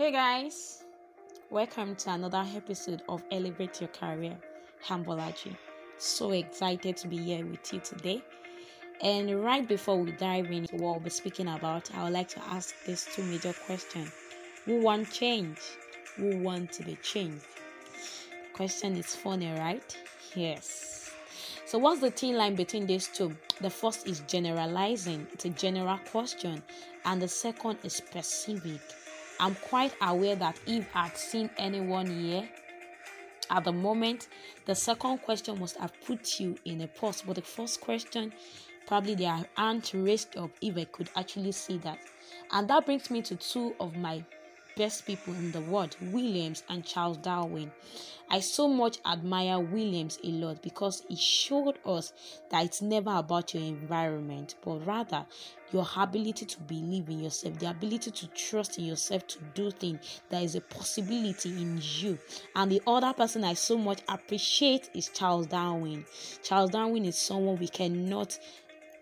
[0.00, 0.82] Hey guys,
[1.50, 4.34] welcome to another episode of Elevate Your Career,
[4.82, 5.54] Hambolaji.
[5.98, 8.22] So excited to be here with you today.
[9.02, 12.42] And right before we dive into what we'll be speaking about, I would like to
[12.44, 14.10] ask these two major questions.
[14.64, 15.58] Who want change?
[16.16, 17.44] Who want to be changed?
[18.54, 19.98] Question is funny, right?
[20.34, 21.10] Yes.
[21.66, 23.36] So what's the thin line between these two?
[23.60, 26.62] The first is generalizing, it's a general question,
[27.04, 28.80] and the second is specific
[29.40, 32.46] I'm quite aware that if I'd seen anyone here
[33.48, 34.28] at the moment,
[34.66, 37.22] the second question must have put you in a pause.
[37.26, 38.34] But the first question,
[38.86, 41.98] probably their hand raised up if I could actually see that.
[42.52, 44.22] And that brings me to two of my
[44.80, 47.70] best people in the world, Williams and Charles Darwin.
[48.30, 52.14] I so much admire Williams a lot because he showed us
[52.48, 55.26] that it's never about your environment, but rather
[55.70, 60.22] your ability to believe in yourself, the ability to trust in yourself to do things.
[60.30, 62.18] There is a possibility in you.
[62.56, 66.06] And the other person I so much appreciate is Charles Darwin.
[66.42, 68.38] Charles Darwin is someone we cannot,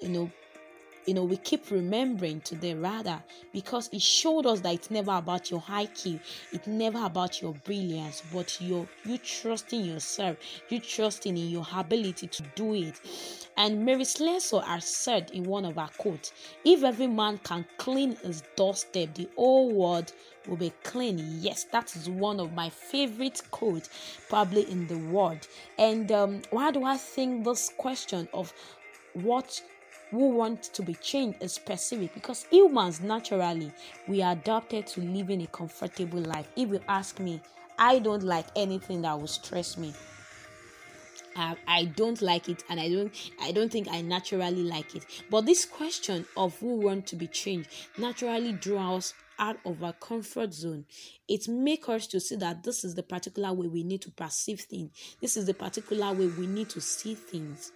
[0.00, 0.30] you know,
[1.08, 3.18] you know, we keep remembering today rather
[3.54, 6.20] because it showed us that it's never about your IQ,
[6.52, 10.36] it's never about your brilliance, but your you trusting yourself,
[10.68, 13.00] you trusting in your ability to do it.
[13.56, 16.30] And Mary Slessor has said in one of her quotes,
[16.62, 20.12] if every man can clean his doorstep, the whole world
[20.46, 21.38] will be clean.
[21.40, 23.88] Yes, that is one of my favorite quotes
[24.28, 25.48] probably in the world.
[25.78, 28.52] And um, why do I think this question of
[29.14, 29.62] what
[30.10, 33.70] who want to be changed is specific because humans naturally
[34.06, 36.48] we are adapted to living a comfortable life.
[36.56, 37.40] If you ask me,
[37.78, 39.92] I don't like anything that will stress me.
[41.36, 45.04] I, I don't like it and I don't I don't think I naturally like it.
[45.30, 49.92] But this question of who want to be changed naturally draws us out of our
[49.94, 50.84] comfort zone.
[51.28, 54.60] It makes us to see that this is the particular way we need to perceive
[54.62, 54.90] things.
[55.20, 57.72] This is the particular way we need to see things.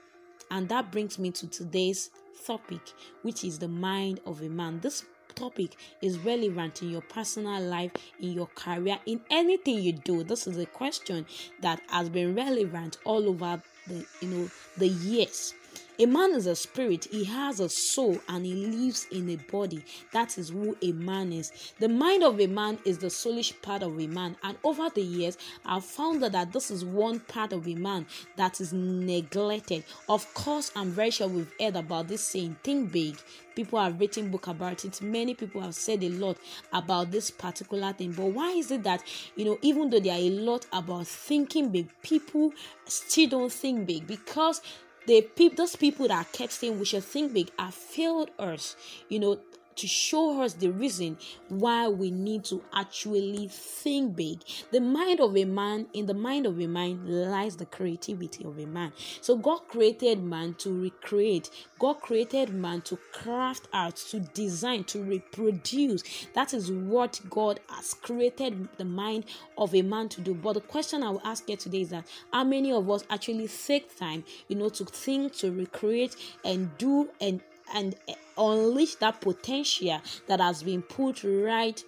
[0.51, 2.11] And that brings me to today's
[2.47, 2.81] topic,
[3.23, 4.81] which is the mind of a man.
[4.81, 5.05] This
[5.35, 10.23] topic is relevant in your personal life, in your career, in anything you do.
[10.23, 11.27] This is a question
[11.61, 15.55] that has been relevant all over the you know the years.
[15.99, 19.85] A man is a spirit, he has a soul, and he lives in a body.
[20.13, 21.53] That is who a man is.
[21.81, 25.03] The mind of a man is the soulish part of a man, and over the
[25.03, 25.37] years,
[25.67, 29.85] I've found that this is one part of a man that is neglected.
[30.09, 33.19] Of course, I'm very sure we've heard about this saying, think big.
[33.55, 35.03] People have written book about it.
[35.03, 36.39] Many people have said a lot
[36.73, 38.13] about this particular thing.
[38.13, 39.05] But why is it that
[39.37, 42.55] you know, even though there are a lot about thinking big, people
[42.87, 44.63] still don't think big because
[45.07, 48.77] the people those people that kept saying we should think big have failed us
[49.09, 49.39] you know
[49.77, 51.17] to show us the reason
[51.49, 54.41] why we need to actually think big.
[54.71, 58.59] The mind of a man, in the mind of a man, lies the creativity of
[58.59, 58.93] a man.
[59.21, 65.03] So, God created man to recreate, God created man to craft art, to design, to
[65.03, 66.03] reproduce.
[66.35, 69.25] That is what God has created the mind
[69.59, 70.35] of a man to do.
[70.35, 73.49] But the question I will ask you today is that how many of us actually
[73.49, 77.41] take time, you know, to think, to recreate, and do and
[77.75, 77.95] and
[78.37, 81.83] unleash that potential that has been put right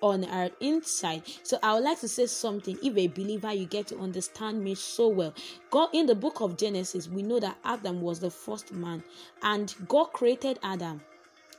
[0.00, 1.22] on our inside.
[1.44, 2.76] So I would like to say something.
[2.82, 5.32] If a believer, you get to understand me so well.
[5.70, 9.02] God in the book of Genesis, we know that Adam was the first man,
[9.42, 11.00] and God created Adam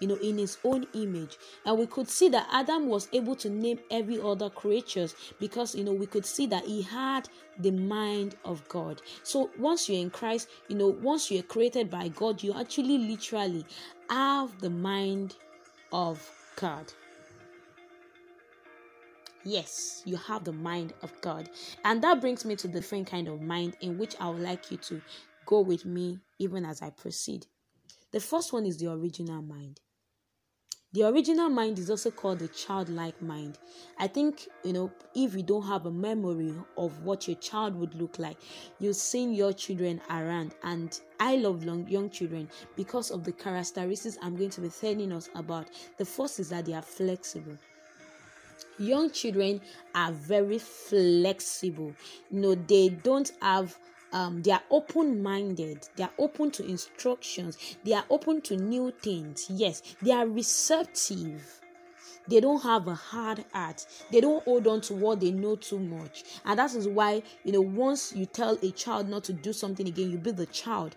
[0.03, 1.38] you know, in his own image.
[1.66, 5.86] And we could see that Adam was able to name every other creatures because, you
[5.86, 9.02] know, we could see that he had the mind of God.
[9.24, 13.66] So once you're in Christ, you know, once you're created by God, you actually literally
[14.09, 15.38] have the mind
[15.94, 16.22] of
[16.58, 16.92] God.
[19.46, 21.50] Yes, you have the mind of God.
[21.86, 24.69] And that brings me to the different kind of mind in which I would like
[24.69, 25.02] you to
[25.46, 27.47] go with me even as I proceed.
[28.12, 29.80] The first one is the original mind.
[30.94, 33.57] The original mind is also called the childlike mind.
[33.98, 37.95] I think, you know, if you don't have a memory of what your child would
[37.95, 38.38] look like,
[38.78, 40.54] you've seen your children around.
[40.62, 45.12] And I love young, young children because of the characteristics I'm going to be telling
[45.12, 45.68] us about.
[45.98, 47.57] The first is that they are flexible
[48.80, 49.62] young children
[49.94, 51.94] are very flexible
[52.31, 53.78] you know they don't have
[54.13, 58.92] um, they are open minded they are open to instructions they are open to new
[59.01, 59.48] things.
[59.50, 61.60] Yes they are receptive.
[62.27, 63.86] They don't have a hard heart.
[64.10, 66.24] They don't hold on to what they know too much.
[66.45, 69.88] And that is why you know once you tell a child not to do something
[69.88, 70.95] again you build the child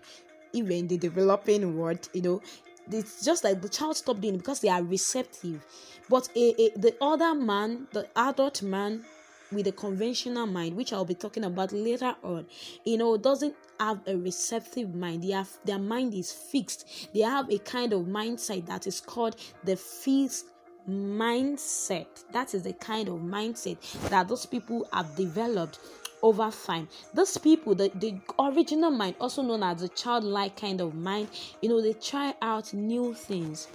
[0.53, 2.41] even the developing world you know.
[2.89, 5.65] It's just like the child stopped doing because they are receptive.
[6.07, 9.03] But a, a the other man the adult man
[9.51, 12.45] with a conventional mind which i'll be talking about later on
[12.85, 17.49] you know doesn't have a receptive mind they have their mind is fixed they have
[17.51, 20.45] a kind of mindset that is called the fixed
[20.89, 23.77] mindset that is the kind of mindset
[24.09, 25.79] that those people have developed
[26.21, 26.87] over time.
[27.13, 31.29] Those people, the, the original mind, also known as the childlike kind of mind,
[31.61, 33.67] you know, they try out new things.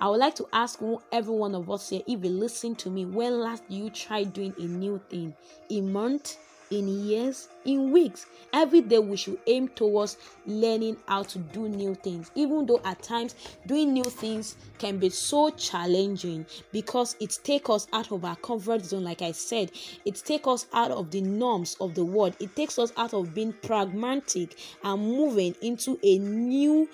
[0.00, 0.80] I would like to ask
[1.10, 4.54] every one of us here if you listen to me, when last you tried doing
[4.58, 5.34] a new thing?
[5.68, 6.36] In month?
[6.70, 8.26] in years, in weeks.
[8.52, 10.16] Every day we should aim towards
[10.46, 13.34] learning how to do new things, even though at times
[13.66, 18.84] doing new things can be so challenging because it takes us out of our comfort
[18.84, 19.04] zone.
[19.04, 19.72] Like I said,
[20.04, 23.34] it takes us out of the norms of the world, it takes us out of
[23.34, 26.88] being pragmatic and moving into a new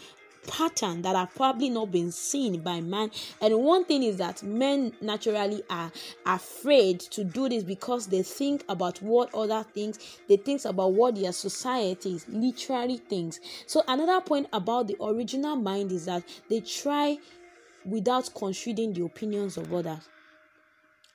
[0.46, 3.11] pattern that have probably not been seen by man.
[3.41, 5.91] And one thing is that men naturally are
[6.26, 9.99] afraid to do this because they think about what other things
[10.29, 13.41] they think about what their societies literally thinks.
[13.67, 17.19] So another point about the original mind is that they try
[17.85, 20.08] without considering the opinions of others.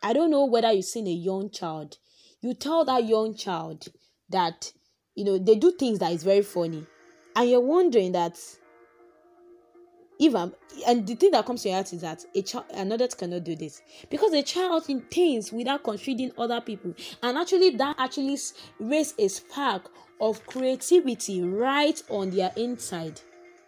[0.02, 1.98] I don't know whether you've seen a young child.
[2.42, 3.88] You tell that young child
[4.30, 4.72] that
[5.16, 6.86] you know they do things that is very funny.
[7.36, 8.38] And you're wondering that
[10.22, 10.54] I'm
[10.88, 13.56] and the thing that comes to your heart is that a child another cannot do
[13.56, 13.82] this.
[14.10, 16.94] Because a child thinks without considering other people.
[17.24, 18.38] And actually that actually
[18.80, 19.90] raise a spark
[20.20, 23.22] of creativity right on their inside.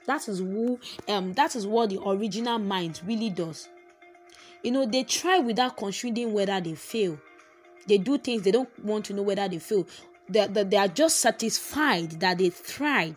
[0.08, 3.70] That is who um that is what the original mind really does.
[4.64, 7.18] You know they try without considering whether they fail.
[7.88, 9.88] They do things they don't want to know whether they fail.
[10.30, 13.16] They, they, they are just satisfied that they tried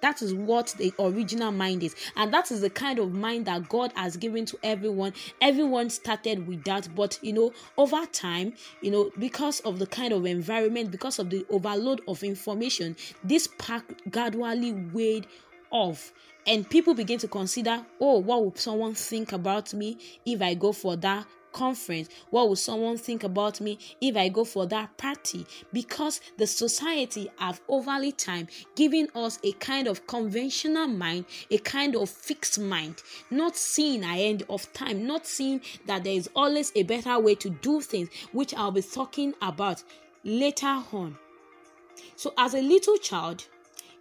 [0.00, 1.94] that is what the original mind is.
[2.16, 5.12] And that is the kind of mind that God has given to everyone.
[5.40, 10.12] Everyone started with that, but you know, over time, you know, because of the kind
[10.12, 15.26] of environment, because of the overload of information, this pack gradually weighed
[15.70, 16.12] off
[16.46, 20.72] and people begin to consider oh what would someone think about me if i go
[20.72, 22.10] for that conference?
[22.28, 25.46] What will someone think about me if I go for that party?
[25.72, 31.96] Because the society have overly time given us a kind of conventional mind, a kind
[31.96, 36.72] of fixed mind, not seeing a end of time, not seeing that there is always
[36.76, 39.82] a better way to do things, which I'll be talking about
[40.24, 41.16] later on.
[42.16, 43.46] So, as a little child,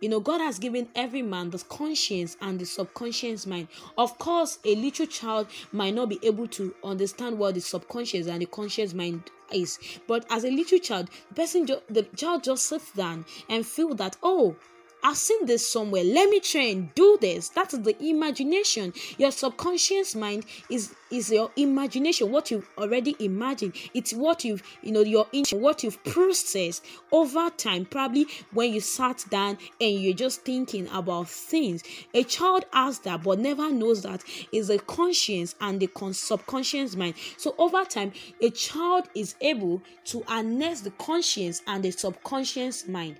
[0.05, 3.69] you know, God has given every man the conscience and the subconscious mind.
[3.97, 8.39] Of course, a little child might not be able to understand what the subconscious and
[8.39, 12.91] the conscious mind is, but as a little child, the person, the child just sits
[12.91, 14.55] down and feel that, oh,
[15.05, 16.03] I've seen this somewhere.
[16.03, 17.49] Let me try and do this.
[17.49, 18.91] That is the imagination.
[19.19, 22.31] Your subconscious mind is is your imagination.
[22.31, 23.75] What you've already imagined.
[23.93, 27.85] It's what you've you know your what you've processed over time.
[27.85, 31.83] Probably when you sat down and you're just thinking about things.
[32.15, 37.13] A child has that, but never knows that is a conscience and the subconscious mind.
[37.37, 38.11] So over time,
[38.41, 43.17] a child is able to harness the conscience and the subconscious mind.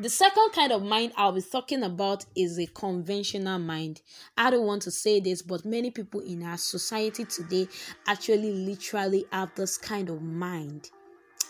[0.00, 4.00] The second kind of mind I'll be talking about is a conventional mind.
[4.34, 7.68] I don't want to say this, but many people in our society today
[8.06, 10.88] actually literally have this kind of mind.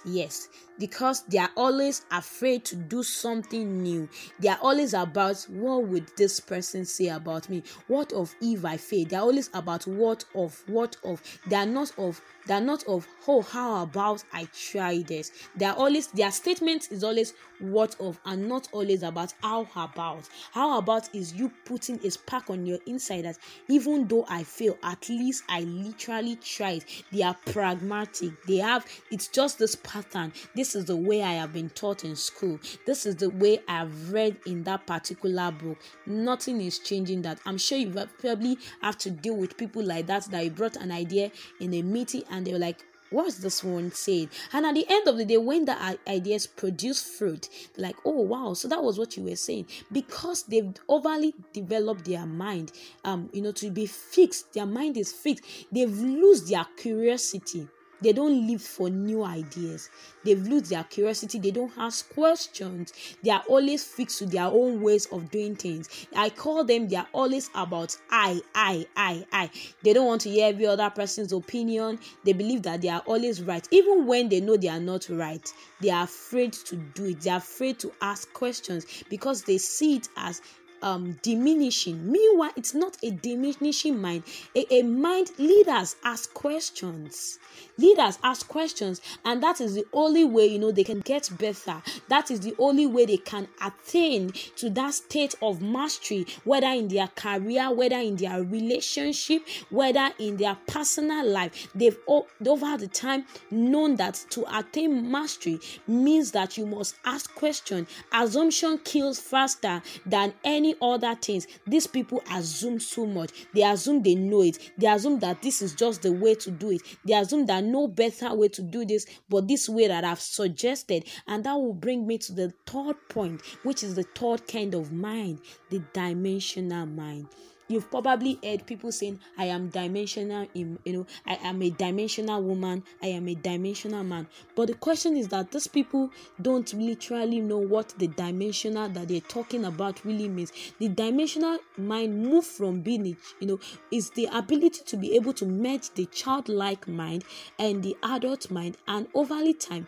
[0.04, 0.49] Yes,
[0.81, 4.09] because they are always afraid to do something new.
[4.41, 7.63] They are always about what would this person say about me?
[7.87, 9.05] What of if I fail?
[9.05, 11.23] They are always about what of, what of.
[11.47, 15.31] They are not of, they are not of, oh, how about I try this?
[15.55, 20.29] They are always, their statement is always what of and not always about how about.
[20.53, 23.37] How about is you putting a spark on your inside that
[23.69, 26.85] even though I fail, at least I literally tried.
[27.13, 28.43] They are pragmatic.
[28.47, 30.33] They have, it's just this pattern.
[30.55, 32.61] This this is the way I have been taught in school.
[32.87, 35.77] This is the way I've read in that particular book.
[36.07, 37.41] Nothing is changing that.
[37.45, 40.93] I'm sure you probably have to deal with people like that that you brought an
[40.93, 44.31] idea in a meeting and they were like, what's this one saying?
[44.53, 48.55] And at the end of the day, when the ideas produce fruit, like, oh wow,
[48.55, 49.67] so that was what you were saying.
[49.91, 52.71] Because they've overly developed their mind,
[53.05, 57.67] um, you know, to be fixed, their mind is fixed, they've lost their curiosity
[58.02, 59.90] they don't live for new ideas.
[60.25, 61.38] They've lost their curiosity.
[61.38, 62.92] They don't ask questions.
[63.23, 65.88] They are always fixed to their own ways of doing things.
[66.14, 69.50] I call them, they are always about I, I, I, I.
[69.83, 71.99] They don't want to hear every other person's opinion.
[72.25, 73.66] They believe that they are always right.
[73.71, 75.47] Even when they know they are not right,
[75.80, 77.21] they are afraid to do it.
[77.23, 80.40] They are afraid to ask questions because they see it as
[80.83, 84.23] um diminishing meanwhile it's not a diminishing mind
[84.57, 87.38] a, a mind leaders ask questions
[87.81, 91.83] leaders ask questions and that is the only way you know they can get better.
[92.09, 96.89] That is the only way they can attain to that state of mastery whether in
[96.89, 101.69] their career whether in their relationship whether in their personal life.
[101.75, 107.89] They've over the time known that to attain mastery means that you must ask questions.
[108.13, 111.47] Assumption kills faster than any other things.
[111.67, 113.31] These people assume so much.
[113.55, 114.71] They assume they know it.
[114.79, 116.83] They assume that this is just the way to do it.
[117.05, 121.05] They assume that no better way to do this but this way that I've suggested.
[121.27, 124.93] And that will bring me to the third point, which is the third kind of
[124.93, 127.29] mind, the dimensional mind
[127.71, 132.83] you've probably heard people saying i am dimensional you know i am a dimensional woman
[133.03, 134.27] i am a dimensional man.
[134.55, 136.11] But the question is that these people
[136.41, 140.53] don't literally know what the dimensional that they're talking about really means.
[140.79, 143.61] The dimensional mind move from being you know
[143.91, 147.25] is the ability to be able to merge the childlike mind
[147.59, 149.87] and the adult mind and over time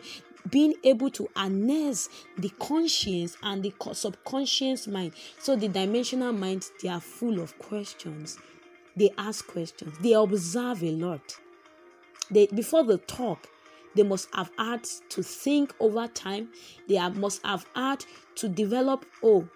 [0.49, 5.13] being able to harness the conscience and the subconscious mind.
[5.39, 8.37] So the dimensional minds they are full of questions.
[8.95, 9.97] They ask questions.
[9.99, 11.37] They observe a lot.
[12.29, 13.49] They before they talk,
[13.95, 16.49] they must have had to think over time.
[16.87, 19.05] They have, must have had to develop.
[19.21, 19.47] Oh,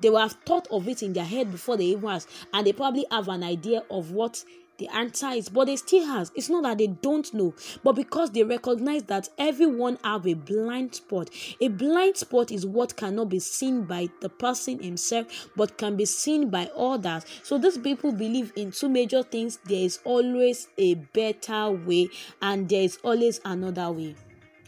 [0.00, 2.72] they will have thought of it in their head before they even ask, and they
[2.72, 4.44] probably have an idea of what
[4.78, 6.32] the answer is but they still has.
[6.34, 10.94] It's not that they don't know but because they recognize that everyone have a blind
[10.94, 11.30] spot.
[11.60, 16.04] A blind spot is what cannot be seen by the person himself but can be
[16.04, 17.24] seen by others.
[17.42, 19.58] So these people believe in two major things.
[19.64, 22.08] There is always a better way
[22.42, 24.16] and there is always another way.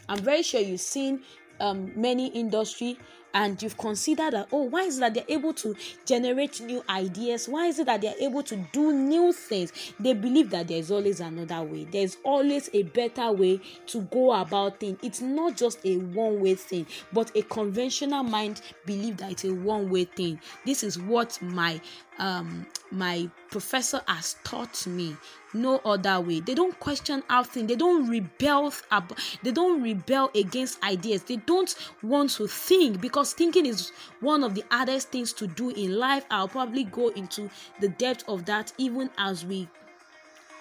[0.09, 1.23] I'm very sure you've seen
[1.59, 2.97] um, many industry
[3.37, 5.75] and you've considered that oh why is it that they're able to
[6.05, 7.47] generate new ideas?
[7.47, 9.71] Why is it that they're able to do new things?
[9.99, 11.85] They believe that there's always another way.
[11.85, 14.97] There's always a better way to go about things.
[15.03, 19.53] It's not just a one way thing but a conventional mind believe that it's a
[19.53, 20.39] one way thing.
[20.65, 21.79] This is what my
[22.19, 25.15] um my professor has taught me
[25.53, 26.39] no other way.
[26.39, 31.23] They don't question thing they don't rebel ab- they don't rebel against ideas.
[31.23, 35.69] They don't want to think because thinking is one of the hardest things to do
[35.71, 36.25] in life.
[36.29, 39.67] I'll probably go into the depth of that even as we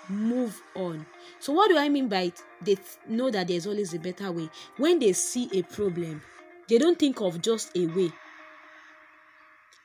[0.09, 1.05] move on.
[1.41, 2.77] So what do i mean by it they
[3.09, 4.49] know that there's always a better way?
[4.77, 6.23] When they see a problem
[6.69, 8.11] they don't think of just a way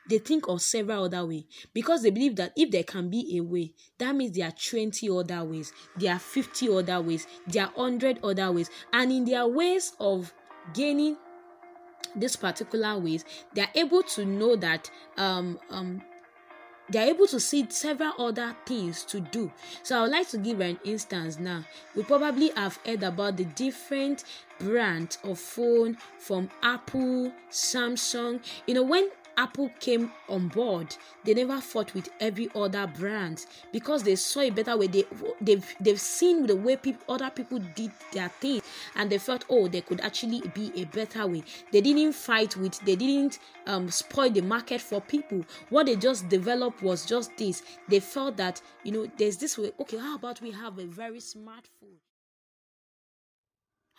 [0.08, 3.40] they think of several other ways because they believe that if there can be a
[3.40, 7.72] way that means there are 20 other ways there are 50 other ways there are
[7.74, 10.32] 100 other ways and in their ways of
[10.74, 11.16] gaining
[12.16, 16.02] these particular ways they are able to know that um, um,
[16.92, 19.50] they are able to see several other things to do.
[19.82, 21.64] So I would like to give an instance now.
[21.94, 24.24] We probably have heard about the different
[24.58, 28.42] brands of phone from Apple, Samsung.
[28.66, 34.02] You know, when Apple came on board, they never fought with every other brand because
[34.02, 34.86] they saw a better way.
[34.86, 35.04] They
[35.40, 38.62] they've they've seen the way people other people did their thing
[38.96, 41.42] and they felt oh there could actually be a better way.
[41.72, 45.44] They didn't fight with they didn't um spoil the market for people.
[45.70, 47.62] What they just developed was just this.
[47.88, 49.72] They felt that you know there's this way.
[49.80, 51.98] Okay, how about we have a very smartphone?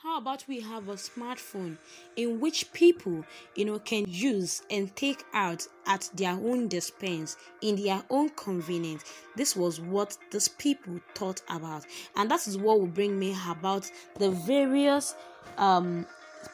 [0.03, 1.77] How about we have a smartphone
[2.17, 3.23] in which people
[3.55, 9.05] you know can use and take out at their own dispense in their own convenience?
[9.37, 11.85] This was what these people thought about.
[12.17, 15.15] And that is what will bring me about the various
[15.57, 16.05] um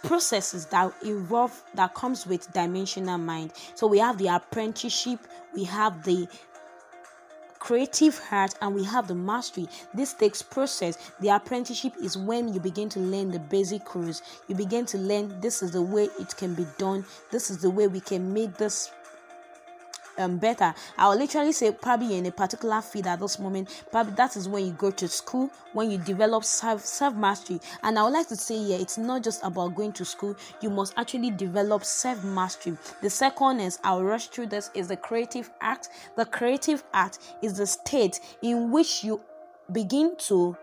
[0.03, 3.53] processes that involve that comes with dimensional mind.
[3.73, 5.19] So we have the apprenticeship
[5.55, 6.27] we have the
[7.59, 9.67] creative heart and we have the mastery.
[9.93, 10.97] This takes process.
[11.19, 14.21] The apprenticeship is when you begin to learn the basic rules.
[14.47, 17.05] You begin to learn this is the way it can be done.
[17.31, 18.91] This is the way we can make this
[20.19, 20.73] um, better.
[20.97, 23.83] I'll literally say probably in a particular field at this moment.
[23.91, 27.59] Probably that is when you go to school, when you develop self self mastery.
[27.83, 30.35] And I would like to say here, it's not just about going to school.
[30.61, 32.77] You must actually develop self mastery.
[33.01, 35.89] The second is I'll rush through this is the creative act.
[36.15, 39.21] The creative act is the state in which you
[39.71, 40.57] begin to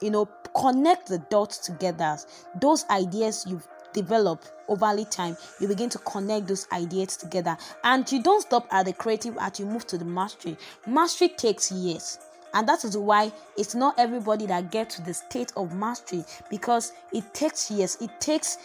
[0.00, 2.16] you know connect the dots together
[2.60, 3.66] those ideas you've
[3.96, 7.56] develop over time you begin to connect those ideas together.
[7.82, 10.56] And you don't stop at the creative art you move to the mastery.
[10.86, 12.18] Mastery takes years.
[12.54, 16.92] And that is why it's not everybody that gets to the state of mastery because
[17.12, 17.96] it takes years.
[18.00, 18.58] It takes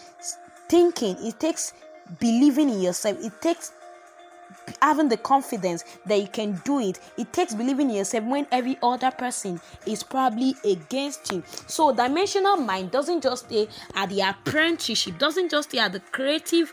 [0.68, 1.16] thinking.
[1.20, 1.72] It takes
[2.20, 3.18] believing in yourself.
[3.22, 3.72] It takes
[4.80, 6.98] having the confidence that you can do it.
[7.16, 11.42] It takes believing in yourself when every other person is probably against you.
[11.66, 16.72] So, dimensional mind doesn't just stay at the apprenticeship, doesn't just stay at the creative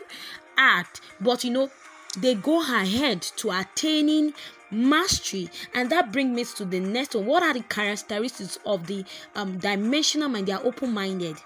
[0.58, 1.70] art, but you know,
[2.18, 4.34] they go ahead to attaining
[4.70, 9.04] mastery and that brings me to the next one what are the characteristics of the
[9.34, 11.36] um dimensional mind they are open-minded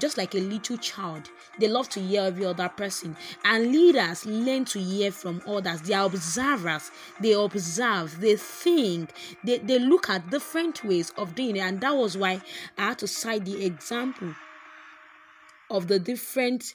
[0.00, 1.30] just like a little child.
[1.58, 3.16] They love to hear every other person.
[3.44, 5.82] And leaders learn to hear from others.
[5.82, 6.90] They are observers.
[7.20, 9.12] They observe, they think,
[9.44, 11.60] they, they look at different ways of doing it.
[11.60, 12.40] And that was why
[12.76, 14.34] I had to cite the example
[15.70, 16.74] of the different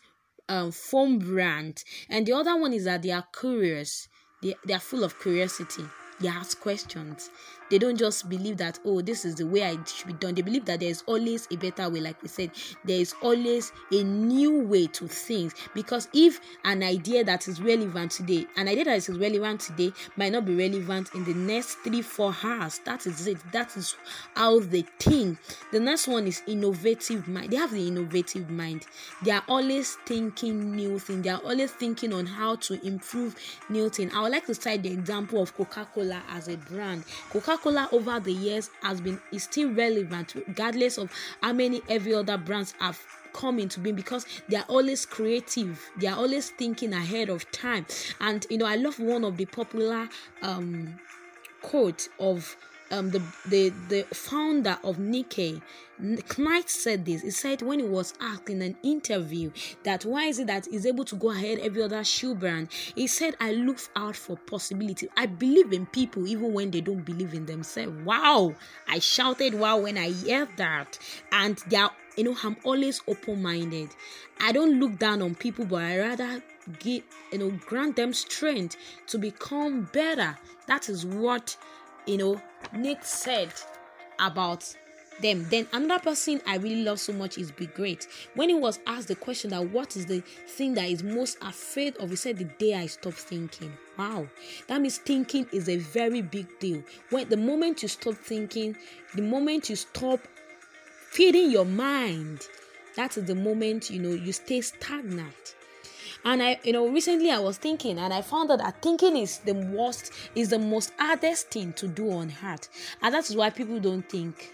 [0.49, 1.83] um, phone brand.
[2.09, 4.07] And the other one is that they are curious.
[4.41, 5.83] They, they are full of curiosity.
[6.19, 7.29] They ask questions
[7.71, 10.35] they don't just believe that oh this is the way it should be done.
[10.35, 12.51] They believe that there is always a better way like we said.
[12.85, 18.11] There is always a new way to things because if an idea that is relevant
[18.11, 22.01] today an idea that is relevant today might not be relevant in the next three
[22.01, 22.79] four hours.
[22.85, 23.37] That is it.
[23.51, 23.95] That is
[24.35, 25.39] how they think.
[25.71, 27.51] The next one is innovative mind.
[27.51, 28.85] They have the innovative mind.
[29.23, 31.23] They are always thinking new things.
[31.23, 33.35] They are always thinking on how to improve
[33.69, 37.03] new things i would like to cite the example of coca-cola as a brand.
[37.29, 42.13] Coca Coca-Cola over the years has been is still relevant regardless of how many every
[42.13, 42.99] other brands have
[43.33, 45.79] come into being because they are always creative.
[45.97, 47.85] They are always thinking ahead of time.
[48.19, 50.09] And you know i love one of the popular
[50.41, 50.99] um
[51.61, 52.55] quote of
[52.91, 55.61] um, the, the the founder of Nike,
[55.99, 57.21] Knight said this.
[57.21, 59.51] He said when he was asked in an interview
[59.83, 63.07] that why is it that he's able to go ahead every other shoe brand, he
[63.07, 65.07] said, I look out for possibility.
[65.15, 67.93] I believe in people even when they don't believe in themselves.
[68.03, 68.55] Wow!
[68.87, 70.99] I shouted wow when I heard that.
[71.31, 73.89] And they are you know, I'm always open-minded.
[74.41, 76.43] I don't look down on people, but I rather
[76.79, 78.75] give you know grant them strength
[79.07, 80.37] to become better.
[80.67, 81.55] That is what
[82.05, 82.41] you know
[82.73, 83.51] Nick said
[84.19, 84.75] about
[85.21, 85.45] them.
[85.49, 88.07] Then another person I really love so much is Be Great.
[88.35, 91.95] When he was asked the question that what is the thing that is most afraid
[91.97, 93.73] of, he said the day I stop thinking.
[93.97, 94.27] Wow,
[94.67, 96.83] that means thinking is a very big deal.
[97.09, 98.75] When the moment you stop thinking,
[99.15, 100.19] the moment you stop
[101.09, 102.41] feeding your mind,
[102.95, 105.55] that is the moment you know you stay stagnant
[106.23, 109.39] and i you know recently i was thinking and i found out that thinking is
[109.39, 112.69] the worst is the most hardest thing to do on earth
[113.01, 114.53] and that is why people don't think.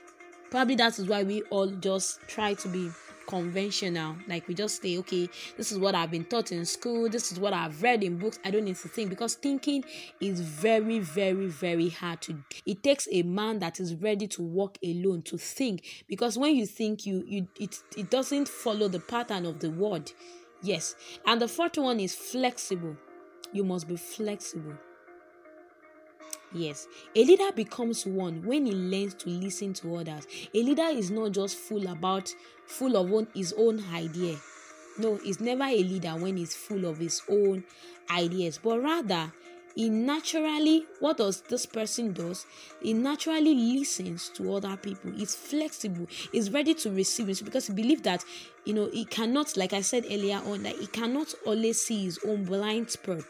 [0.50, 2.90] Probably that is why we all just try to be
[3.28, 4.16] conventional.
[4.30, 5.28] Like we just say okay
[5.58, 7.10] this is what i've been taught in school.
[7.10, 8.40] This is what i've read in books.
[8.46, 9.84] I don't need to think because thinking
[10.22, 12.44] is very very very hard to do.
[12.66, 16.66] it takes a man that is ready to walk alone to think because when you
[16.66, 20.10] think you you it, it doesn't follow the pattern of the word
[20.62, 20.96] Yes.
[21.26, 22.98] And the fourth one is flexible.
[23.54, 24.76] You must be flexible.
[26.54, 30.26] Yes, a leader becomes one when he learns to listen to others.
[30.54, 32.34] A leader is not just full about
[32.66, 34.38] full of own, his own idea.
[34.98, 37.66] No, he's never a leader when he's full of his own
[38.10, 39.34] ideas, but rather
[39.78, 42.48] he naturally what does this person does?
[42.82, 45.12] He naturally listens to other people.
[45.12, 46.08] He's flexible.
[46.32, 48.26] He's ready to receive it because he believes that
[48.66, 52.20] you know he cannot like i said earlier on that he cannot always see his
[52.28, 53.24] own blind spot.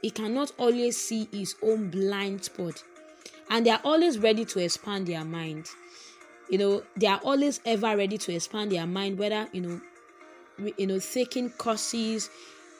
[0.00, 2.82] He cannot always see his own blind spot.
[3.50, 5.66] And they are always ready to expand their mind.
[6.48, 9.80] You know they are always ever ready to expand their mind whether you know
[10.78, 12.30] you know taking courses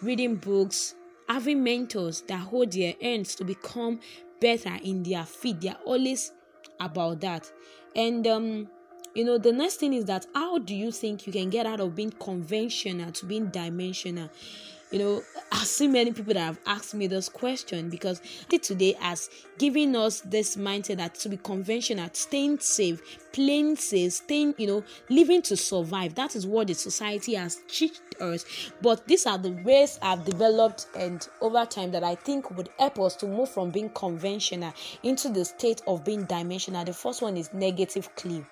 [0.00, 0.94] reading books
[1.28, 4.00] having mentors that hold their hands to become
[4.40, 5.60] better in their feet.
[5.60, 6.32] They are always
[6.80, 7.50] about that.
[7.94, 8.68] And um,
[9.14, 11.80] you know, the next thing is that how do you think you can get out
[11.80, 14.30] of being conventional to being dimensional?
[14.90, 15.22] You know
[15.52, 18.20] i've seen many people that have asked me this question because
[18.62, 24.54] today has given us this mindset that to be conventional staying safe playing safe staying
[24.58, 26.14] you know living to survive.
[26.14, 28.44] That is what the society has teach us.
[28.82, 32.98] But these are the ways i've developed and over time that i think would help
[32.98, 34.72] us to move from being conventional
[35.02, 36.84] into the state of being dimensional.
[36.84, 38.44] The first one is negative clue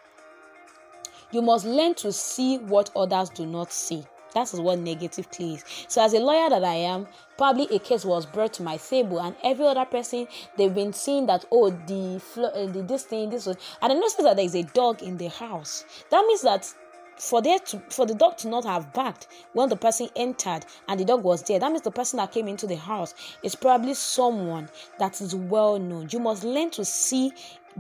[1.33, 4.05] you must learn to see what others do not see
[4.37, 5.65] that is what negative is.
[5.89, 7.07] So, as a lawyer that I am,
[7.39, 11.25] probably a case was brought to my table, and every other person they've been seeing
[11.27, 14.55] that oh the, uh, the this thing this was, and I noticed that there is
[14.55, 15.87] a dog in the house.
[16.11, 16.71] That means that
[17.17, 21.01] for there to for the dog to not have barked when the person entered and
[21.01, 23.95] the dog was there that means the person that came into the house is probably
[23.95, 24.69] someone
[24.99, 27.33] that is well known you must learn to see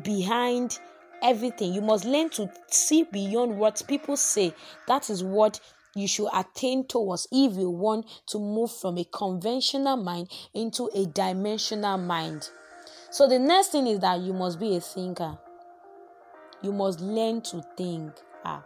[0.03, 0.79] behind
[1.23, 4.55] everything you must learn to see beyond what people say
[4.89, 5.61] that is what
[5.97, 11.07] you should attain towards if you want to move from a conventional mind into a
[11.07, 12.51] dimensional mind.
[13.11, 15.39] So the next thing is that you must be a thinker.
[16.63, 18.13] You must learn to think.
[18.45, 18.63] Ah,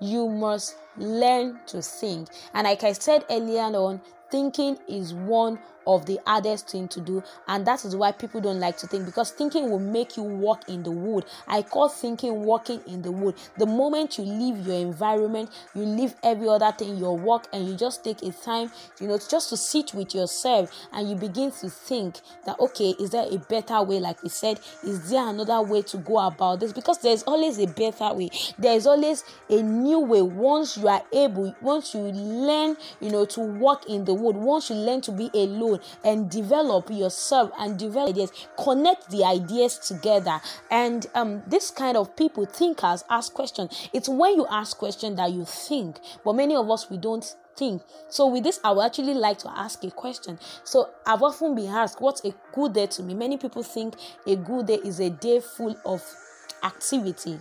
[0.00, 2.28] you must learn to think.
[2.54, 7.22] And like I said earlier on, thinking is one of the hardest thing to do.
[7.48, 10.68] And that is why people don't like to think because thinking will make you walk
[10.68, 11.24] in the wood.
[11.48, 13.34] I call thinking walking in the wood.
[13.58, 17.76] The moment you leave your environment you leave every other thing your work and you
[17.76, 21.68] just take a time you know just to sit with yourself and you begin to
[21.68, 24.00] think that okay is there a better way?
[24.00, 26.72] Like we said is there another way to go about this?
[26.72, 28.30] Because there's always a better way.
[28.58, 30.22] There's always a new way.
[30.22, 34.70] Once you are able once you learn you know to walk in the wood once
[34.70, 40.40] you learn to be alone and develop yourself and develop ideas connect the ideas together.
[40.70, 45.32] And um, this kind of people thinkers ask questions it's when you ask questions that
[45.32, 47.82] you think but many of us we don't think.
[48.08, 50.38] So with this i would actually like to ask a question.
[50.64, 53.14] So i've often been asked what's a good day to me?
[53.14, 53.94] Many people think
[54.26, 56.02] a good day is a day full of
[56.62, 57.38] activity.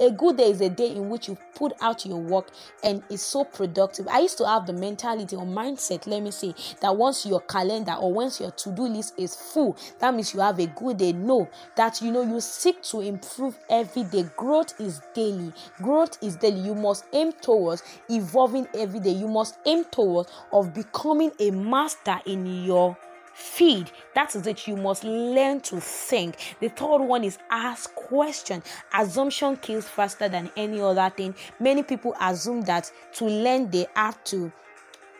[0.00, 2.48] A good day is a day in which you put out your work
[2.84, 4.06] and it's so productive.
[4.08, 7.94] I used to have the mentality or mindset, let me say, that once your calendar
[7.94, 11.12] or once your to do list is full, that means you have a good day.
[11.12, 14.24] No, that you know you seek to improve every day.
[14.36, 15.52] Growth is daily.
[15.82, 16.60] Growth is daily.
[16.60, 19.10] You must aim towards evolving every day.
[19.10, 22.96] You must aim towards of becoming a master in your
[23.38, 23.90] feed.
[24.14, 24.66] That is it.
[24.66, 26.56] You must learn to think.
[26.60, 28.62] The third one is ask question.
[28.92, 31.34] Assumption kills faster than any other thing.
[31.60, 34.52] Many people assume that to learn they have to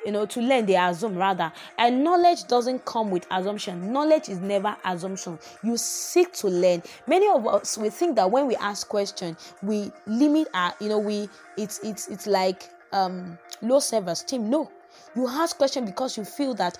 [0.04, 1.52] you know to learn they assume rather.
[1.78, 3.92] And knowledge doesn't come with assumption.
[3.92, 5.38] Knowledge is never assumption.
[5.62, 6.82] You seek to learn.
[7.06, 10.98] Many of us we think that when we ask question we limit our you know
[10.98, 14.50] we it's it's it's like um low self-esteem.
[14.50, 14.70] No.
[15.14, 16.78] You ask question because you feel that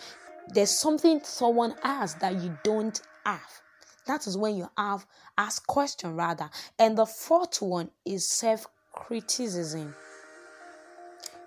[0.55, 3.61] there's something someone has that you don't have.
[4.07, 5.07] That is when you have
[5.37, 6.49] ask question rather.
[6.79, 9.95] And the fourth one is self-criticism.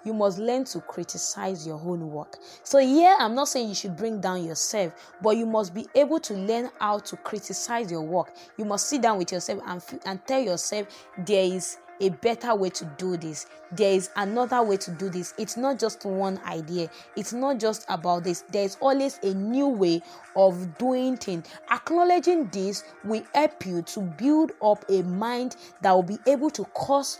[0.04, 2.38] You must learn to criticize your own work.
[2.64, 6.20] So, here I'm not saying you should bring down yourself, but you must be able
[6.22, 8.34] to learn how to criticize your work.
[8.58, 10.88] You must sit down with yourself and, and tell yourself
[11.20, 13.46] there is a better way to do this.
[13.72, 15.34] There is another way to do this.
[15.38, 16.90] It's not just one idea.
[17.16, 18.44] It's not just about this.
[18.52, 20.02] There's always a new way
[20.36, 21.48] of doing things.
[21.72, 26.66] Acknowledging this will help you to build up a mind that will be able to
[26.66, 27.20] cause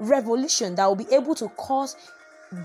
[0.00, 1.96] revolution, that will be able to cause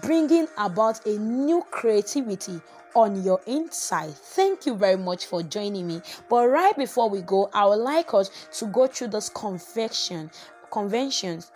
[0.01, 2.61] bringing about a new creativity
[2.95, 4.13] on your inside.
[4.13, 6.01] Thank you very much for joining me.
[6.29, 10.31] But right before we go, I would like us to go through this convection
[10.71, 11.51] conventions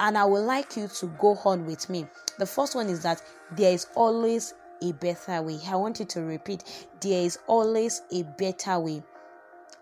[0.00, 2.06] and I would like you to go on with me.
[2.38, 5.60] The first one is that there is always a better way.
[5.68, 9.02] I want you to repeat there is always a better way.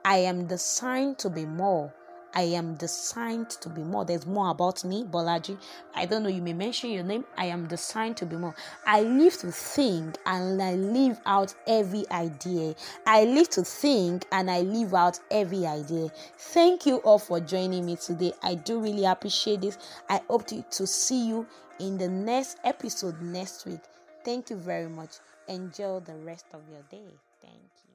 [0.04, 1.94] I am designed to be more.
[2.34, 4.04] I am designed to be more.
[4.04, 5.58] There's more about me, Bolaji.
[5.94, 7.24] I don't know, you may mention your name.
[7.36, 8.54] I am designed to be more.
[8.86, 12.74] I live to think and I live out every idea.
[13.06, 16.10] I live to think and I live out every idea.
[16.38, 18.32] Thank you all for joining me today.
[18.42, 19.78] I do really appreciate this.
[20.08, 21.46] I hope to, to see you
[21.80, 23.80] in the next episode next week.
[24.24, 25.16] Thank you very much.
[25.48, 27.14] Enjoy the rest of your day.
[27.40, 27.87] Thank you.